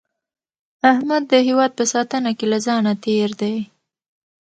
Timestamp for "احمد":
0.91-1.23